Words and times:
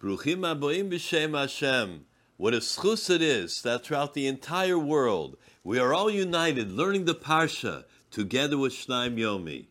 Bruchim 0.00 0.40
aboim 0.40 0.90
b'shem 0.90 1.38
Hashem. 1.38 2.06
What 2.38 2.54
a 2.54 2.58
schus 2.58 3.10
it 3.10 3.20
is 3.20 3.60
that 3.60 3.84
throughout 3.84 4.14
the 4.14 4.26
entire 4.26 4.78
world 4.78 5.36
we 5.62 5.78
are 5.78 5.92
all 5.92 6.08
united 6.08 6.72
learning 6.72 7.04
the 7.04 7.14
Parsha 7.14 7.84
together 8.10 8.56
with 8.56 8.72
Shnaim 8.72 9.18
Yomi. 9.18 9.66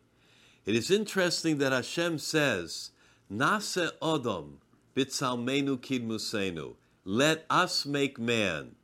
It 0.64 0.76
is 0.76 0.88
interesting 0.88 1.58
that 1.58 1.72
Hashem 1.72 2.18
says, 2.18 2.92
Nase 3.28 3.90
Odom 4.00 4.58
bitzalmenu 4.94 5.78
kidmusenu. 5.78 6.74
Let 7.04 7.44
us 7.50 7.84
make 7.84 8.16
man. 8.16 8.76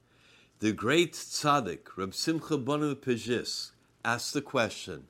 The 0.58 0.72
great 0.72 1.12
tzaddik, 1.12 1.96
Reb 1.96 2.12
Simcha 2.12 2.58
Bonim 2.58 2.96
Pejis, 2.96 3.70
asked 4.04 4.34
the 4.34 4.42
question, 4.42 5.04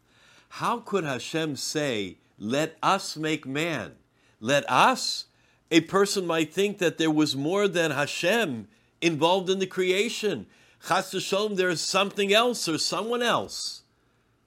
how 0.50 0.80
could 0.80 1.04
Hashem 1.04 1.56
say, 1.56 2.18
let 2.38 2.76
us 2.82 3.16
make 3.16 3.46
man? 3.46 3.92
Let 4.38 4.70
us? 4.70 5.24
A 5.70 5.80
person 5.82 6.26
might 6.26 6.52
think 6.52 6.78
that 6.78 6.98
there 6.98 7.10
was 7.10 7.34
more 7.34 7.66
than 7.66 7.90
Hashem 7.90 8.68
involved 9.00 9.50
in 9.50 9.58
the 9.58 9.66
creation. 9.66 10.46
Chas 10.86 11.12
v'sholom, 11.12 11.56
there 11.56 11.68
is 11.68 11.80
something 11.80 12.32
else 12.32 12.68
or 12.68 12.78
someone 12.78 13.22
else. 13.22 13.82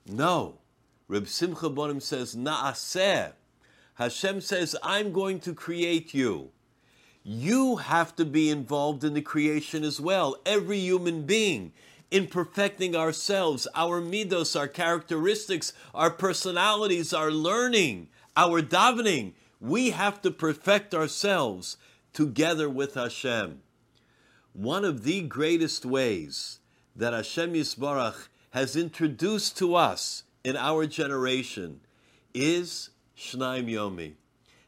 No. 0.08 0.56
Reb 1.08 1.28
Simcha 1.28 1.70
Bonim 1.70 2.02
says, 2.02 2.36
Naaseh. 2.36 3.34
Hashem 3.96 4.40
says, 4.42 4.76
I'm 4.82 5.12
going 5.12 5.40
to 5.42 5.54
create 5.54 6.14
you. 6.14 6.52
You 7.24 7.78
have 7.78 8.16
to 8.16 8.26
be 8.26 8.50
involved 8.50 9.04
in 9.04 9.14
the 9.14 9.22
creation 9.22 9.84
as 9.84 10.00
well. 10.00 10.38
Every 10.46 10.80
human 10.80 11.24
being 11.24 11.74
in 12.10 12.28
perfecting 12.28 12.96
ourselves, 12.96 13.68
our 13.76 14.02
midos, 14.02 14.58
our 14.58 14.68
characteristics, 14.68 15.74
our 15.94 16.10
personalities, 16.10 17.14
our 17.14 17.30
learning, 17.30 18.08
our 18.38 18.62
davening. 18.62 19.34
We 19.60 19.92
have 19.92 20.22
to 20.22 20.32
perfect 20.32 20.94
ourselves 20.94 21.78
together 22.14 22.70
with 22.70 22.96
Hashem. 22.96 23.62
One 24.54 24.86
of 24.86 25.04
the 25.04 25.22
greatest 25.22 25.86
ways 25.86 26.60
that 26.96 27.14
Hashem 27.14 27.54
Yisbarach 27.54 28.28
has 28.52 28.76
introduced 28.76 29.58
to 29.58 29.76
us 29.76 30.24
in 30.44 30.56
our 30.56 30.86
generation 30.88 31.82
is 32.34 32.90
Shnaim 33.18 33.70
Yomi. 33.70 34.14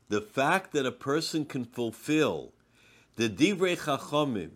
The 0.09 0.21
fact 0.21 0.73
that 0.73 0.85
a 0.85 0.91
person 0.91 1.45
can 1.45 1.65
fulfill 1.65 2.53
the 3.15 3.29
Divrei 3.29 3.77
Chachomim, 3.77 4.51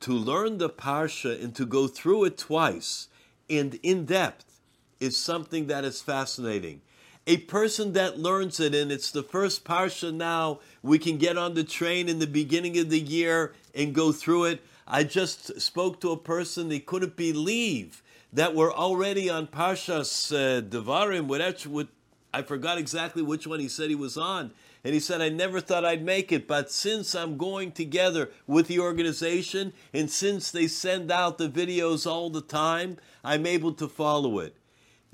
to 0.00 0.12
learn 0.12 0.58
the 0.58 0.68
Parsha 0.68 1.42
and 1.42 1.54
to 1.54 1.64
go 1.64 1.86
through 1.86 2.24
it 2.24 2.36
twice 2.36 3.08
and 3.48 3.78
in 3.82 4.04
depth 4.04 4.60
is 5.00 5.16
something 5.16 5.68
that 5.68 5.84
is 5.84 6.02
fascinating. 6.02 6.82
A 7.26 7.38
person 7.38 7.94
that 7.94 8.18
learns 8.18 8.60
it 8.60 8.74
and 8.74 8.92
it's 8.92 9.10
the 9.10 9.22
first 9.22 9.64
Parsha 9.64 10.12
now, 10.12 10.60
we 10.82 10.98
can 10.98 11.16
get 11.16 11.38
on 11.38 11.54
the 11.54 11.64
train 11.64 12.08
in 12.08 12.18
the 12.18 12.26
beginning 12.26 12.76
of 12.78 12.90
the 12.90 13.00
year 13.00 13.54
and 13.74 13.94
go 13.94 14.12
through 14.12 14.44
it. 14.44 14.62
I 14.86 15.04
just 15.04 15.58
spoke 15.58 16.00
to 16.02 16.10
a 16.10 16.18
person, 16.18 16.68
they 16.68 16.80
couldn't 16.80 17.16
believe 17.16 18.02
that 18.34 18.54
we're 18.54 18.74
already 18.74 19.30
on 19.30 19.46
Parshas 19.46 20.32
uh, 20.34 20.60
Devarim, 20.60 21.26
whatever, 21.26 21.86
I 22.34 22.42
forgot 22.42 22.78
exactly 22.78 23.22
which 23.22 23.46
one 23.46 23.60
he 23.60 23.68
said 23.68 23.88
he 23.88 23.94
was 23.94 24.18
on. 24.18 24.50
And 24.82 24.92
he 24.92 25.00
said, 25.00 25.22
I 25.22 25.30
never 25.30 25.60
thought 25.60 25.84
I'd 25.84 26.04
make 26.04 26.30
it, 26.30 26.46
but 26.46 26.70
since 26.70 27.14
I'm 27.14 27.38
going 27.38 27.72
together 27.72 28.30
with 28.46 28.66
the 28.66 28.80
organization 28.80 29.72
and 29.94 30.10
since 30.10 30.50
they 30.50 30.66
send 30.66 31.10
out 31.10 31.38
the 31.38 31.48
videos 31.48 32.06
all 32.06 32.28
the 32.28 32.42
time, 32.42 32.98
I'm 33.22 33.46
able 33.46 33.72
to 33.74 33.88
follow 33.88 34.40
it. 34.40 34.54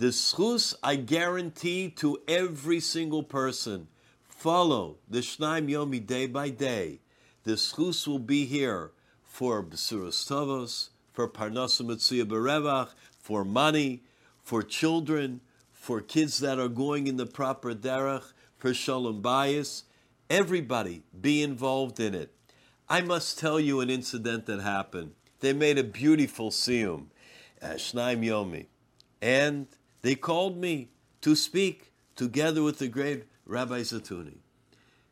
The 0.00 0.12
schus 0.12 0.74
I 0.82 0.96
guarantee 0.96 1.90
to 1.96 2.22
every 2.26 2.80
single 2.80 3.22
person. 3.22 3.88
Follow 4.30 4.96
the 5.06 5.18
Shnaim 5.18 5.68
Yomi 5.68 6.06
day 6.06 6.26
by 6.26 6.48
day. 6.48 7.00
The 7.44 7.52
schus 7.52 8.08
will 8.08 8.18
be 8.18 8.46
here 8.46 8.92
for 9.22 9.62
Besuras 9.62 10.26
Tovos, 10.26 10.88
for 11.12 11.28
Parnasa 11.28 11.82
Mitzuya 11.82 12.24
Berevach, 12.24 12.94
for 13.20 13.44
money, 13.44 14.02
for 14.42 14.62
children, 14.62 15.42
for 15.70 16.00
kids 16.00 16.38
that 16.38 16.58
are 16.58 16.68
going 16.68 17.06
in 17.06 17.18
the 17.18 17.26
proper 17.26 17.74
derech, 17.74 18.32
for 18.56 18.72
shalom 18.72 19.20
bayis. 19.20 19.82
Everybody 20.30 21.02
be 21.20 21.42
involved 21.42 22.00
in 22.00 22.14
it. 22.14 22.32
I 22.88 23.02
must 23.02 23.38
tell 23.38 23.60
you 23.60 23.80
an 23.80 23.90
incident 23.90 24.46
that 24.46 24.62
happened. 24.62 25.12
They 25.40 25.52
made 25.52 25.76
a 25.76 25.84
beautiful 25.84 26.50
siyum, 26.50 27.08
uh, 27.60 27.74
Shnaim 27.74 28.24
Yomi, 28.24 28.64
and 29.20 29.66
they 30.02 30.14
called 30.14 30.56
me 30.56 30.88
to 31.20 31.34
speak 31.36 31.92
together 32.16 32.62
with 32.62 32.78
the 32.78 32.88
great 32.88 33.24
Rabbi 33.46 33.80
Zatuni. 33.80 34.38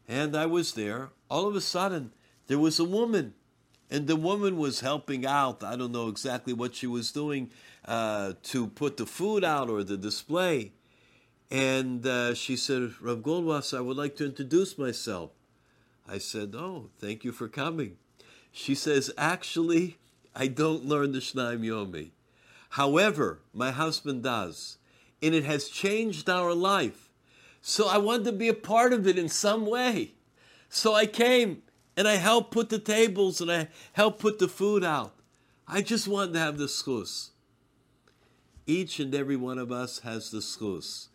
And 0.06 0.37
I 0.37 0.47
was 0.47 0.72
there. 0.72 1.10
All 1.31 1.47
of 1.47 1.54
a 1.54 1.60
sudden, 1.60 2.12
there 2.47 2.59
was 2.59 2.78
a 2.78 2.84
woman 2.84 3.34
and 3.91 4.06
the 4.06 4.16
woman 4.16 4.56
was 4.56 4.81
helping 4.81 5.26
out. 5.26 5.62
I 5.65 5.76
don't 5.76 5.93
know 5.93 6.09
exactly 6.09 6.53
what 6.53 6.75
she 6.75 6.87
was 6.87 7.10
doing 7.10 7.50
uh, 7.87 8.34
to 8.44 8.66
put 8.66 8.97
the 8.97 9.06
food 9.06 9.44
out 9.44 9.71
or 9.71 9.82
the 9.82 9.97
display. 9.97 10.72
And 11.50 12.06
uh, 12.06 12.34
she 12.34 12.56
said, 12.56 12.93
Rav 13.00 13.19
Goldwasser, 13.19 13.78
I 13.78 13.81
would 13.81 13.97
like 13.97 14.16
to 14.16 14.26
introduce 14.26 14.76
myself. 14.76 15.31
I 16.06 16.19
said, 16.19 16.55
Oh, 16.55 16.91
thank 16.99 17.25
you 17.25 17.32
for 17.32 17.49
coming. 17.49 17.97
She 18.53 18.75
says, 18.75 19.10
Actually, 19.16 19.99
I 20.34 20.49
don't 20.49 20.84
learn 20.84 21.12
the 21.12 21.20
Shnaim 21.20 21.60
Yomi. 21.60 22.10
However, 22.70 23.41
my 23.55 23.70
husband 23.70 24.22
does. 24.22 24.77
And 25.22 25.34
it 25.34 25.44
has 25.44 25.68
changed 25.68 26.28
our 26.28 26.54
life. 26.54 27.08
So 27.60 27.88
I 27.88 27.98
wanted 27.98 28.24
to 28.24 28.32
be 28.32 28.48
a 28.48 28.54
part 28.54 28.92
of 28.92 29.06
it 29.06 29.18
in 29.18 29.28
some 29.28 29.66
way. 29.66 30.12
So 30.68 30.94
I 30.94 31.06
came 31.06 31.62
and 31.96 32.06
I 32.06 32.14
helped 32.16 32.52
put 32.52 32.68
the 32.68 32.78
tables 32.78 33.40
and 33.40 33.50
I 33.50 33.68
helped 33.92 34.20
put 34.20 34.38
the 34.38 34.48
food 34.48 34.84
out. 34.84 35.14
I 35.66 35.82
just 35.82 36.08
wanted 36.08 36.34
to 36.34 36.38
have 36.38 36.56
the 36.56 36.66
schus. 36.66 37.30
Each 38.66 39.00
and 39.00 39.14
every 39.14 39.36
one 39.36 39.58
of 39.58 39.72
us 39.72 40.00
has 40.00 40.30
the 40.30 40.38
schus. 40.38 41.08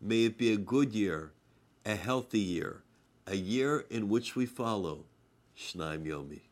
May 0.00 0.24
it 0.24 0.36
be 0.36 0.52
a 0.52 0.56
good 0.56 0.92
year, 0.92 1.32
a 1.84 1.94
healthy 1.94 2.40
year, 2.40 2.82
a 3.26 3.36
year 3.36 3.86
in 3.90 4.08
which 4.08 4.36
we 4.36 4.44
follow 4.44 5.04
Shnaim 5.56 6.04
Yomi. 6.04 6.45